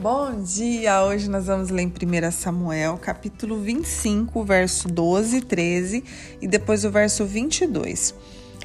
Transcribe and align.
Bom 0.00 0.44
dia! 0.44 1.02
Hoje 1.02 1.28
nós 1.28 1.46
vamos 1.46 1.70
ler 1.70 1.82
em 1.82 1.88
1 1.88 2.30
Samuel, 2.30 2.96
capítulo 2.98 3.58
25, 3.58 4.44
verso 4.44 4.86
12 4.86 5.38
e 5.38 5.40
13 5.40 6.04
e 6.40 6.46
depois 6.46 6.84
o 6.84 6.90
verso 6.90 7.26
22. 7.26 8.14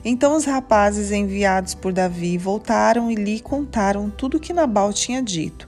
Então 0.05 0.35
os 0.35 0.45
rapazes 0.45 1.11
enviados 1.11 1.73
por 1.73 1.91
Davi 1.91 2.37
voltaram 2.37 3.09
e 3.09 3.15
lhe 3.15 3.39
contaram 3.39 4.11
tudo 4.11 4.37
o 4.37 4.39
que 4.39 4.53
Nabal 4.53 4.93
tinha 4.93 5.23
dito. 5.23 5.67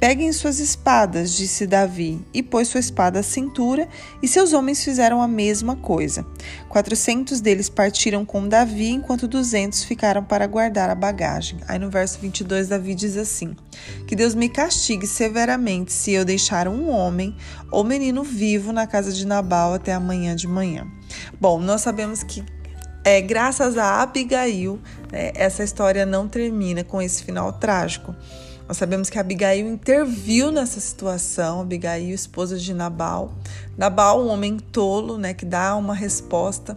Peguem 0.00 0.32
suas 0.32 0.60
espadas, 0.60 1.32
disse 1.32 1.66
Davi, 1.66 2.24
e 2.32 2.40
pôs 2.40 2.68
sua 2.68 2.78
espada 2.78 3.18
à 3.18 3.22
cintura, 3.22 3.88
e 4.22 4.28
seus 4.28 4.52
homens 4.52 4.84
fizeram 4.84 5.20
a 5.20 5.26
mesma 5.26 5.74
coisa. 5.74 6.24
Quatrocentos 6.70 7.40
deles 7.40 7.68
partiram 7.68 8.24
com 8.24 8.46
Davi, 8.46 8.90
enquanto 8.90 9.26
duzentos 9.26 9.82
ficaram 9.82 10.22
para 10.22 10.46
guardar 10.46 10.88
a 10.88 10.94
bagagem. 10.94 11.58
Aí 11.66 11.80
no 11.80 11.90
verso 11.90 12.20
22, 12.20 12.68
Davi 12.68 12.94
diz 12.94 13.16
assim: 13.16 13.56
Que 14.06 14.14
Deus 14.14 14.36
me 14.36 14.48
castigue 14.48 15.06
severamente 15.06 15.92
se 15.92 16.12
eu 16.12 16.24
deixar 16.24 16.68
um 16.68 16.88
homem 16.88 17.36
ou 17.72 17.82
menino 17.82 18.22
vivo 18.22 18.72
na 18.72 18.86
casa 18.86 19.12
de 19.12 19.26
Nabal 19.26 19.74
até 19.74 19.92
amanhã 19.92 20.36
de 20.36 20.46
manhã. 20.46 20.86
Bom, 21.40 21.58
nós 21.58 21.80
sabemos 21.80 22.22
que 22.22 22.44
é, 23.04 23.20
graças 23.20 23.76
a 23.76 24.00
Abigail, 24.00 24.78
né, 25.10 25.32
essa 25.34 25.64
história 25.64 26.06
não 26.06 26.28
termina 26.28 26.84
com 26.84 27.02
esse 27.02 27.24
final 27.24 27.52
trágico. 27.54 28.14
Nós 28.68 28.76
sabemos 28.76 29.08
que 29.08 29.18
Abigail 29.18 29.66
interviu 29.66 30.52
nessa 30.52 30.78
situação, 30.78 31.62
Abigail, 31.62 32.14
esposa 32.14 32.58
de 32.58 32.74
Nabal. 32.74 33.32
Nabal, 33.78 34.22
um 34.22 34.28
homem 34.28 34.58
tolo, 34.58 35.16
né, 35.16 35.32
que 35.32 35.46
dá 35.46 35.74
uma 35.74 35.94
resposta 35.94 36.76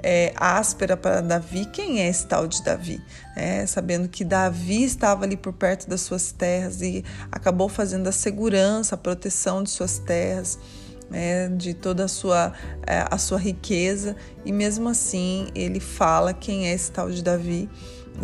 é, 0.00 0.32
áspera 0.36 0.96
para 0.96 1.20
Davi. 1.20 1.64
Quem 1.64 2.00
é 2.00 2.08
esse 2.08 2.24
tal 2.24 2.46
de 2.46 2.62
Davi? 2.62 3.02
É, 3.34 3.66
sabendo 3.66 4.08
que 4.08 4.22
Davi 4.22 4.84
estava 4.84 5.24
ali 5.24 5.36
por 5.36 5.52
perto 5.52 5.88
das 5.88 6.02
suas 6.02 6.30
terras 6.30 6.80
e 6.80 7.04
acabou 7.32 7.68
fazendo 7.68 8.06
a 8.06 8.12
segurança, 8.12 8.94
a 8.94 8.98
proteção 8.98 9.60
de 9.62 9.70
suas 9.70 9.98
terras. 9.98 10.56
É, 11.12 11.48
de 11.48 11.74
toda 11.74 12.06
a 12.06 12.08
sua, 12.08 12.54
é, 12.86 13.04
a 13.08 13.18
sua 13.18 13.38
riqueza, 13.38 14.16
e 14.42 14.50
mesmo 14.50 14.88
assim 14.88 15.48
ele 15.54 15.78
fala 15.78 16.32
quem 16.32 16.66
é 16.66 16.72
esse 16.72 16.90
tal 16.90 17.10
de 17.10 17.22
Davi, 17.22 17.68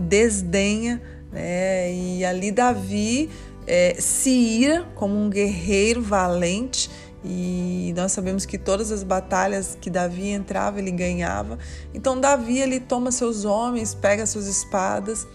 desdenha 0.08 1.00
né? 1.32 1.92
E 1.92 2.24
ali 2.24 2.50
Davi 2.50 3.30
é, 3.66 3.94
se 3.98 4.30
ira 4.30 4.84
como 4.94 5.16
um 5.16 5.30
guerreiro 5.30 6.02
valente 6.02 6.90
e 7.24 7.92
nós 7.96 8.12
sabemos 8.12 8.46
que 8.46 8.56
todas 8.56 8.90
as 8.90 9.02
batalhas 9.02 9.76
que 9.80 9.90
Davi 9.90 10.28
entrava 10.28 10.78
ele 10.78 10.90
ganhava. 10.90 11.58
Então 11.92 12.18
Davi 12.18 12.58
ele 12.58 12.80
toma 12.80 13.12
seus 13.12 13.44
homens, 13.44 13.94
pega 13.94 14.26
suas 14.26 14.46
espadas 14.46 15.26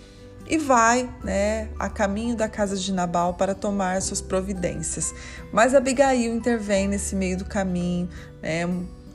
e 0.47 0.57
vai, 0.57 1.09
né, 1.23 1.69
a 1.79 1.89
caminho 1.89 2.35
da 2.35 2.47
casa 2.47 2.75
de 2.75 2.91
Nabal 2.91 3.33
para 3.33 3.55
tomar 3.55 4.01
suas 4.01 4.21
providências. 4.21 5.13
Mas 5.51 5.73
Abigail 5.73 6.35
intervém 6.35 6.87
nesse 6.87 7.15
meio 7.15 7.37
do 7.37 7.45
caminho, 7.45 8.09
né, 8.41 8.67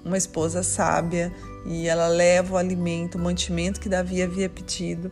uma 0.05 0.17
esposa 0.17 0.63
sábia, 0.63 1.33
e 1.67 1.87
ela 1.87 2.09
leva 2.09 2.55
o 2.55 2.57
alimento, 2.57 3.17
o 3.17 3.21
mantimento 3.21 3.81
que 3.81 3.89
Davi 3.89 4.23
havia 4.23 4.49
pedido. 4.49 5.11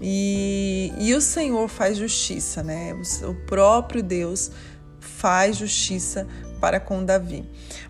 E, 0.00 0.92
e 0.98 1.14
o 1.14 1.20
Senhor 1.20 1.68
faz 1.68 1.98
justiça, 1.98 2.62
né? 2.62 2.94
O, 2.94 3.30
o 3.30 3.34
próprio 3.46 4.02
Deus 4.02 4.50
faz 4.98 5.56
justiça 5.56 6.26
para 6.60 6.80
com 6.80 7.04
Davi. 7.04 7.44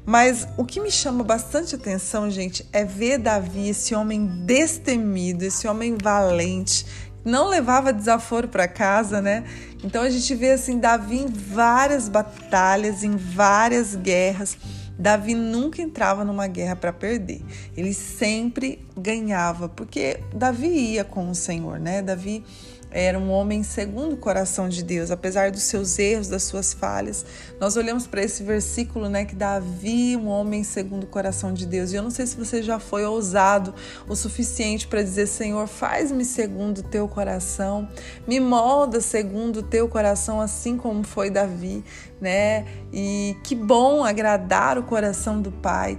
Mas 0.04 0.46
o 0.56 0.64
que 0.64 0.80
me 0.80 0.90
chama 0.90 1.22
bastante 1.22 1.74
atenção, 1.74 2.30
gente, 2.30 2.66
é 2.72 2.84
ver 2.84 3.18
Davi, 3.18 3.68
esse 3.68 3.94
homem 3.94 4.26
destemido, 4.44 5.44
esse 5.44 5.68
homem 5.68 5.96
valente, 6.00 6.86
não 7.24 7.48
levava 7.48 7.92
desaforo 7.92 8.48
para 8.48 8.66
casa, 8.66 9.20
né? 9.20 9.44
Então 9.84 10.02
a 10.02 10.10
gente 10.10 10.34
vê 10.34 10.52
assim 10.52 10.78
Davi 10.78 11.18
em 11.18 11.26
várias 11.26 12.08
batalhas, 12.08 13.04
em 13.04 13.16
várias 13.16 13.94
guerras 13.94 14.56
Davi 15.00 15.34
nunca 15.34 15.80
entrava 15.80 16.26
numa 16.26 16.46
guerra 16.46 16.76
para 16.76 16.92
perder. 16.92 17.40
Ele 17.74 17.94
sempre 17.94 18.78
ganhava, 18.94 19.66
porque 19.66 20.20
Davi 20.34 20.68
ia 20.68 21.04
com 21.04 21.30
o 21.30 21.34
Senhor, 21.34 21.80
né? 21.80 22.02
Davi 22.02 22.44
era 22.90 23.18
um 23.18 23.30
homem 23.30 23.62
segundo 23.62 24.14
o 24.14 24.16
coração 24.16 24.68
de 24.68 24.82
Deus, 24.82 25.10
apesar 25.10 25.50
dos 25.50 25.62
seus 25.62 25.98
erros, 25.98 26.28
das 26.28 26.42
suas 26.42 26.72
falhas. 26.72 27.24
Nós 27.60 27.76
olhamos 27.76 28.06
para 28.06 28.22
esse 28.22 28.42
versículo, 28.42 29.08
né, 29.08 29.24
que 29.24 29.34
Davi, 29.34 30.16
um 30.16 30.26
homem 30.28 30.64
segundo 30.64 31.04
o 31.04 31.06
coração 31.06 31.52
de 31.52 31.66
Deus. 31.66 31.92
E 31.92 31.96
eu 31.96 32.02
não 32.02 32.10
sei 32.10 32.26
se 32.26 32.36
você 32.36 32.62
já 32.62 32.78
foi 32.78 33.04
ousado 33.04 33.74
o 34.08 34.16
suficiente 34.16 34.88
para 34.88 35.02
dizer, 35.02 35.26
Senhor, 35.26 35.66
faz-me 35.68 36.24
segundo 36.24 36.78
o 36.78 36.82
teu 36.82 37.06
coração, 37.06 37.88
me 38.26 38.40
molda 38.40 39.00
segundo 39.00 39.58
o 39.58 39.62
teu 39.62 39.88
coração, 39.88 40.40
assim 40.40 40.76
como 40.76 41.04
foi 41.04 41.30
Davi, 41.30 41.84
né? 42.20 42.66
E 42.92 43.36
que 43.44 43.54
bom 43.54 44.04
agradar 44.04 44.78
o 44.78 44.82
coração 44.82 45.40
do 45.40 45.52
Pai. 45.52 45.98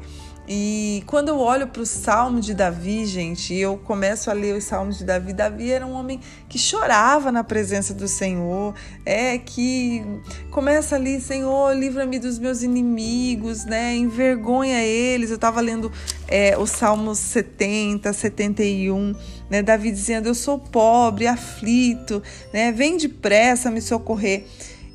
E 0.54 1.02
quando 1.08 1.30
eu 1.30 1.40
olho 1.40 1.66
para 1.66 1.82
o 1.82 1.86
Salmo 1.86 2.42
de 2.42 2.54
Davi, 2.54 3.06
gente, 3.06 3.56
eu 3.56 3.78
começo 3.78 4.30
a 4.30 4.34
ler 4.34 4.54
os 4.54 4.66
Salmos 4.66 4.98
de 4.98 5.06
Davi, 5.06 5.32
Davi 5.32 5.72
era 5.72 5.88
um 5.88 5.94
homem 5.94 6.20
que 6.50 6.60
chorava 6.60 7.32
na 7.32 7.42
presença 7.42 7.94
do 7.94 8.06
Senhor, 8.06 8.76
é 9.06 9.38
que 9.38 10.04
começa 10.50 10.98
ali, 10.98 11.22
Senhor, 11.22 11.74
livra-me 11.74 12.20
dos 12.20 12.38
meus 12.38 12.64
inimigos, 12.64 13.64
né? 13.64 13.96
Envergonha 13.96 14.84
eles. 14.84 15.30
Eu 15.30 15.36
estava 15.36 15.62
lendo 15.62 15.90
é, 16.28 16.58
os 16.58 16.72
Salmos 16.72 17.20
70, 17.20 18.12
71, 18.12 19.16
né? 19.50 19.62
Davi 19.62 19.90
dizendo: 19.90 20.28
Eu 20.28 20.36
sou 20.36 20.60
pobre, 20.60 21.28
aflito, 21.28 22.22
né? 22.52 22.74
Vem 22.74 22.98
depressa 22.98 23.72
me 23.72 23.80
socorrer. 23.80 24.44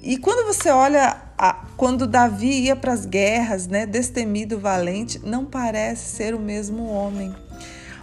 E 0.02 0.18
quando 0.18 0.46
você 0.46 0.68
olha 0.68 1.25
a, 1.38 1.64
quando 1.76 2.06
Davi 2.06 2.62
ia 2.62 2.76
para 2.76 2.92
as 2.92 3.04
guerras, 3.04 3.66
né, 3.66 3.86
destemido, 3.86 4.58
valente, 4.58 5.20
não 5.24 5.44
parece 5.44 6.16
ser 6.16 6.34
o 6.34 6.38
mesmo 6.38 6.86
homem. 6.86 7.34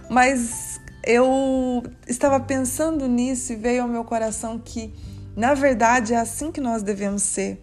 Mas 0.08 0.80
eu 1.04 1.82
estava 2.06 2.38
pensando 2.40 3.08
nisso 3.08 3.52
e 3.52 3.56
veio 3.56 3.82
ao 3.82 3.88
meu 3.88 4.04
coração 4.04 4.58
que, 4.58 4.92
na 5.36 5.54
verdade, 5.54 6.14
é 6.14 6.18
assim 6.18 6.52
que 6.52 6.60
nós 6.60 6.82
devemos 6.82 7.22
ser. 7.22 7.62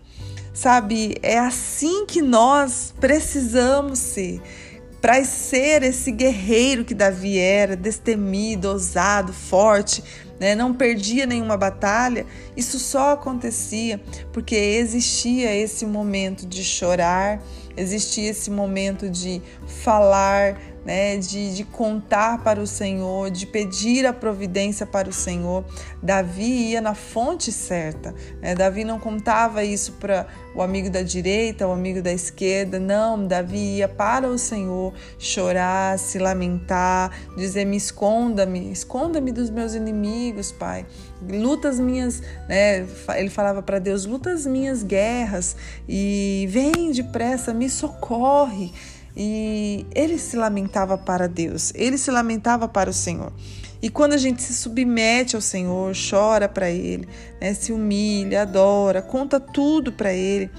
Sabe, 0.54 1.16
é 1.24 1.40
assim 1.40 2.06
que 2.06 2.22
nós 2.22 2.94
precisamos 3.00 4.00
ser 4.00 4.42
para 5.02 5.24
ser 5.26 5.82
esse 5.82 6.12
guerreiro 6.12 6.86
que 6.86 6.94
Davi 6.94 7.40
era, 7.40 7.76
destemido, 7.76 8.70
ousado, 8.70 9.34
forte, 9.34 10.04
né? 10.40 10.54
não 10.54 10.74
perdia 10.74 11.26
nenhuma 11.26 11.58
batalha, 11.58 12.26
isso 12.56 12.78
só 12.78 13.14
acontecia 13.14 14.00
porque 14.32 14.56
existia 14.56 15.54
esse 15.56 15.88
momento 15.88 16.46
de 16.46 16.64
chorar, 16.64 17.42
existia 17.76 18.30
esse 18.30 18.52
momento 18.52 19.10
de 19.10 19.42
falar, 19.66 20.60
né, 20.86 21.18
de, 21.18 21.56
de 21.56 21.64
contar 21.64 22.44
para 22.44 22.60
o 22.60 22.66
Senhor, 22.66 23.30
de 23.30 23.46
pedir 23.46 24.06
a 24.06 24.14
providência 24.14 24.86
para 24.86 25.10
o 25.10 25.14
Senhor. 25.14 25.64
Davi 26.02 26.72
ia 26.72 26.82
na 26.82 26.96
fonte 26.96 27.52
certa. 27.52 28.14
Né? 28.42 28.56
Davi 28.56 28.84
não 28.84 29.00
contava 29.00 29.64
isso 29.64 29.94
para 29.94 30.28
o 30.56 30.62
amigo 30.62 30.90
da 30.90 31.02
direita, 31.02 31.68
o 31.68 31.72
amigo 31.72 32.02
da 32.02 32.12
esquerda. 32.12 32.80
Não, 32.80 33.26
Davi 33.26 33.78
ia 33.78 33.88
para 33.88 34.28
o 34.28 34.38
Senhor 34.38 34.94
chorar, 35.20 35.98
se 36.00 36.18
lamentar, 36.18 37.12
dizer: 37.38 37.66
Me 37.66 37.78
esconda-me, 37.78 38.72
esconda-me 38.72 39.32
dos 39.32 39.50
meus 39.50 39.76
inimigos, 39.76 40.52
Pai. 40.52 40.86
Luta 41.22 41.70
as 41.70 41.80
minhas, 41.80 42.22
né? 42.50 42.86
Ele 43.16 43.30
falava 43.30 43.62
para 43.62 43.78
Deus: 43.78 44.06
luta 44.06 44.32
as 44.32 44.46
minhas 44.46 44.82
guerras 44.82 45.56
e 45.88 46.48
vem 46.50 46.92
depressa, 46.92 47.54
me 47.54 47.70
socorre. 47.70 48.72
E 49.16 49.86
ele 49.94 50.18
se 50.18 50.36
lamentava 50.38 50.98
para 50.98 51.28
Deus, 51.28 51.72
ele 51.76 51.98
se 51.98 52.10
lamentava 52.10 52.68
para 52.68 52.90
o 52.90 52.94
Senhor. 52.94 53.32
E 53.82 53.90
quando 53.90 54.14
a 54.14 54.18
gente 54.18 54.44
se 54.44 54.54
submete 54.54 55.36
ao 55.36 55.42
Senhor, 55.42 55.94
chora 56.10 56.48
para 56.48 56.70
Ele, 56.70 57.08
né, 57.42 57.54
se 57.54 57.74
humilha, 57.74 58.44
adora, 58.44 59.02
conta 59.02 59.40
tudo 59.40 59.92
para 59.92 60.14
Ele, 60.14 60.52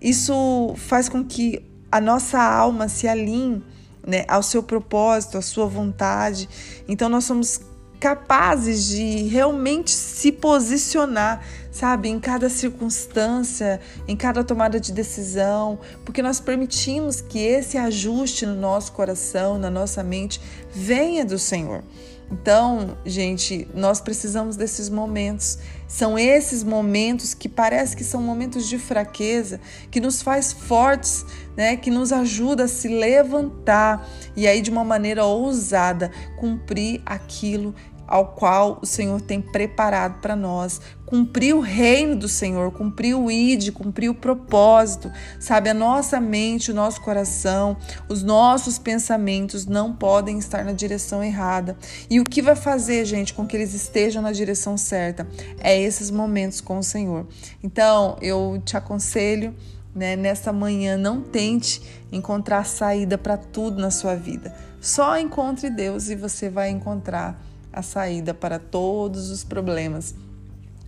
isso 0.00 0.74
faz 0.76 1.08
com 1.08 1.24
que 1.24 1.64
a 1.90 2.00
nossa 2.00 2.38
alma 2.40 2.86
se 2.88 3.08
alinhe 3.08 3.62
né, 4.06 4.24
ao 4.28 4.42
seu 4.42 4.62
propósito, 4.62 5.38
à 5.38 5.42
sua 5.42 5.66
vontade. 5.66 6.48
Então 6.86 7.08
nós 7.08 7.24
somos 7.24 7.60
capazes 7.98 8.86
de 8.86 9.24
realmente 9.28 9.90
se 9.90 10.30
posicionar, 10.30 11.44
sabe, 11.70 12.08
em 12.08 12.18
cada 12.20 12.48
circunstância, 12.48 13.80
em 14.06 14.16
cada 14.16 14.44
tomada 14.44 14.78
de 14.78 14.92
decisão, 14.92 15.78
porque 16.04 16.22
nós 16.22 16.40
permitimos 16.40 17.20
que 17.20 17.38
esse 17.38 17.76
ajuste 17.76 18.46
no 18.46 18.54
nosso 18.54 18.92
coração, 18.92 19.58
na 19.58 19.70
nossa 19.70 20.02
mente, 20.02 20.40
venha 20.72 21.24
do 21.24 21.38
Senhor. 21.38 21.82
Então, 22.30 22.98
gente, 23.06 23.66
nós 23.74 24.00
precisamos 24.00 24.56
desses 24.56 24.90
momentos. 24.90 25.58
São 25.86 26.18
esses 26.18 26.62
momentos 26.62 27.32
que 27.32 27.48
parece 27.48 27.96
que 27.96 28.04
são 28.04 28.22
momentos 28.22 28.68
de 28.68 28.78
fraqueza, 28.78 29.58
que 29.90 29.98
nos 29.98 30.20
faz 30.20 30.52
fortes, 30.52 31.24
né? 31.56 31.76
Que 31.76 31.90
nos 31.90 32.12
ajuda 32.12 32.64
a 32.64 32.68
se 32.68 32.88
levantar 32.88 34.06
e 34.36 34.46
aí 34.46 34.60
de 34.60 34.70
uma 34.70 34.84
maneira 34.84 35.24
ousada 35.24 36.10
cumprir 36.38 37.00
aquilo 37.06 37.74
ao 38.08 38.28
qual 38.28 38.78
o 38.82 38.86
Senhor 38.86 39.20
tem 39.20 39.40
preparado 39.40 40.20
para 40.20 40.34
nós. 40.34 40.80
Cumprir 41.04 41.54
o 41.54 41.60
reino 41.60 42.16
do 42.16 42.28
Senhor, 42.28 42.72
cumprir 42.72 43.14
o 43.14 43.30
id, 43.30 43.70
cumprir 43.70 44.08
o 44.08 44.14
propósito. 44.14 45.10
Sabe, 45.38 45.70
a 45.70 45.74
nossa 45.74 46.18
mente, 46.18 46.70
o 46.70 46.74
nosso 46.74 47.00
coração, 47.02 47.76
os 48.08 48.22
nossos 48.22 48.78
pensamentos 48.78 49.66
não 49.66 49.92
podem 49.94 50.38
estar 50.38 50.64
na 50.64 50.72
direção 50.72 51.22
errada. 51.22 51.76
E 52.10 52.18
o 52.18 52.24
que 52.24 52.42
vai 52.42 52.56
fazer, 52.56 53.04
gente, 53.04 53.34
com 53.34 53.46
que 53.46 53.56
eles 53.56 53.74
estejam 53.74 54.22
na 54.22 54.32
direção 54.32 54.76
certa? 54.76 55.28
É 55.60 55.78
esses 55.78 56.10
momentos 56.10 56.60
com 56.60 56.78
o 56.78 56.82
Senhor. 56.82 57.26
Então, 57.62 58.16
eu 58.20 58.60
te 58.64 58.76
aconselho 58.76 59.54
né, 59.94 60.14
nessa 60.14 60.52
manhã, 60.52 60.96
não 60.96 61.20
tente 61.20 61.82
encontrar 62.12 62.64
saída 62.64 63.18
para 63.18 63.36
tudo 63.36 63.80
na 63.80 63.90
sua 63.90 64.14
vida. 64.14 64.54
Só 64.80 65.18
encontre 65.18 65.68
Deus 65.70 66.08
e 66.08 66.14
você 66.14 66.48
vai 66.48 66.70
encontrar 66.70 67.42
a 67.72 67.82
saída 67.82 68.34
para 68.34 68.58
todos 68.58 69.30
os 69.30 69.44
problemas. 69.44 70.14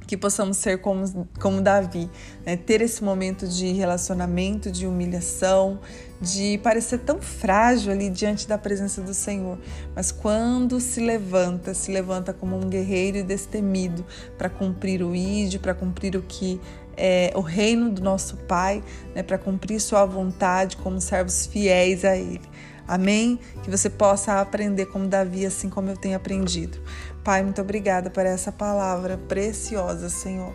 Que 0.07 0.17
possamos 0.17 0.57
ser 0.57 0.81
como, 0.81 1.29
como 1.39 1.63
Davi, 1.63 2.11
né? 2.45 2.57
ter 2.57 2.81
esse 2.81 3.05
momento 3.05 3.47
de 3.47 3.71
relacionamento, 3.73 4.69
de 4.69 4.85
humilhação, 4.85 5.79
de 6.21 6.59
parecer 6.59 6.99
tão 6.99 7.23
frágil 7.23 7.93
ali 7.93 8.11
diante 8.11 8.49
da 8.49 8.59
presença 8.59 9.01
do 9.01 9.15
Senhor, 9.15 9.57
mas 9.95 10.11
quando 10.11 10.81
se 10.81 11.01
levanta, 11.01 11.73
se 11.75 11.93
levanta 11.93 12.33
como 12.33 12.57
um 12.57 12.69
guerreiro 12.69 13.19
e 13.19 13.23
destemido 13.23 14.05
para 14.37 14.51
cumprir 14.51 15.01
o 15.01 15.15
ídio, 15.15 15.61
para 15.61 15.75
cumprir 15.75 16.17
o 16.17 16.23
que 16.23 16.61
é 16.97 17.33
o 17.35 17.41
reino 17.41 17.91
do 17.91 18.03
nosso 18.03 18.37
Pai, 18.37 18.85
né? 19.15 19.23
para 19.23 19.39
cumprir 19.39 19.81
Sua 19.81 20.05
vontade 20.05 20.77
como 20.77 21.01
servos 21.01 21.47
fiéis 21.47 22.05
a 22.05 22.17
Ele. 22.17 22.43
Amém? 22.91 23.39
Que 23.63 23.71
você 23.71 23.89
possa 23.89 24.41
aprender 24.41 24.87
como 24.87 25.07
Davi, 25.07 25.47
assim 25.47 25.71
como 25.71 25.91
eu 25.91 25.97
tenho 25.97 26.17
aprendido. 26.17 26.77
Pai, 27.23 27.41
muito 27.41 27.61
obrigada 27.61 28.11
por 28.11 28.27
essa 28.27 28.51
palavra 28.51 29.17
preciosa, 29.17 30.09
Senhor. 30.09 30.53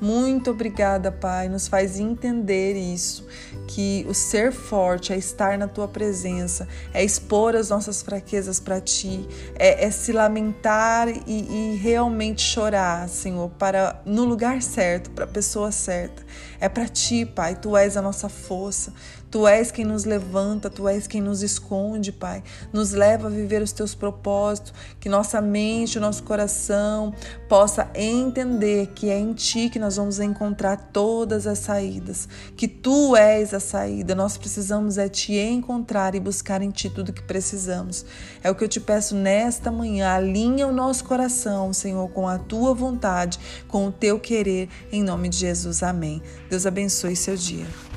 Muito 0.00 0.50
obrigada, 0.50 1.10
Pai. 1.10 1.48
Nos 1.48 1.66
faz 1.66 1.98
entender 1.98 2.74
isso, 2.74 3.26
que 3.66 4.06
o 4.08 4.14
ser 4.14 4.52
forte 4.52 5.12
é 5.12 5.16
estar 5.16 5.58
na 5.58 5.66
tua 5.66 5.88
presença, 5.88 6.68
é 6.94 7.04
expor 7.04 7.56
as 7.56 7.68
nossas 7.68 8.00
fraquezas 8.00 8.60
para 8.60 8.80
ti, 8.80 9.26
é, 9.56 9.84
é, 9.84 9.90
se 9.90 10.12
lamentar 10.12 11.08
e, 11.08 11.22
e, 11.26 11.76
realmente 11.76 12.42
chorar, 12.42 13.08
Senhor, 13.08 13.50
para 13.58 14.00
no 14.06 14.24
lugar 14.24 14.62
certo, 14.62 15.10
para 15.10 15.24
a 15.24 15.28
pessoa 15.28 15.72
certa. 15.72 16.22
É 16.60 16.68
para 16.68 16.88
ti, 16.88 17.24
Pai. 17.24 17.54
Tu 17.54 17.76
és 17.76 17.96
a 17.96 18.02
nossa 18.02 18.28
força. 18.28 18.92
Tu 19.30 19.46
és 19.46 19.70
quem 19.70 19.84
nos 19.84 20.04
levanta, 20.04 20.70
tu 20.70 20.88
és 20.88 21.06
quem 21.06 21.20
nos 21.20 21.42
esconde, 21.42 22.10
Pai. 22.10 22.42
Nos 22.72 22.92
leva 22.92 23.26
a 23.26 23.30
viver 23.30 23.60
os 23.60 23.72
teus 23.72 23.94
propósitos, 23.94 24.72
que 24.98 25.08
nossa 25.08 25.40
mente, 25.40 25.98
o 25.98 26.00
nosso 26.00 26.22
coração 26.22 27.12
possa 27.46 27.90
entender 27.94 28.88
que 28.94 29.10
é 29.10 29.18
em 29.18 29.34
ti 29.34 29.68
que 29.68 29.78
nós 29.88 29.96
vamos 29.96 30.20
encontrar 30.20 30.76
todas 30.92 31.46
as 31.46 31.60
saídas, 31.60 32.28
que 32.54 32.68
tu 32.68 33.16
és 33.16 33.54
a 33.54 33.60
saída. 33.60 34.14
Nós 34.14 34.36
precisamos 34.36 34.98
é 34.98 35.08
te 35.08 35.32
encontrar 35.32 36.14
e 36.14 36.20
buscar 36.20 36.60
em 36.60 36.70
ti 36.70 36.90
tudo 36.90 37.10
que 37.10 37.22
precisamos. 37.22 38.04
É 38.44 38.50
o 38.50 38.54
que 38.54 38.62
eu 38.62 38.68
te 38.68 38.80
peço 38.80 39.14
nesta 39.14 39.72
manhã. 39.72 40.10
Alinha 40.10 40.66
o 40.66 40.72
nosso 40.74 41.04
coração, 41.04 41.72
Senhor, 41.72 42.06
com 42.10 42.28
a 42.28 42.38
tua 42.38 42.74
vontade, 42.74 43.40
com 43.66 43.86
o 43.86 43.90
teu 43.90 44.20
querer, 44.20 44.68
em 44.92 45.02
nome 45.02 45.30
de 45.30 45.38
Jesus. 45.38 45.82
Amém. 45.82 46.22
Deus 46.50 46.66
abençoe 46.66 47.16
seu 47.16 47.34
dia. 47.34 47.87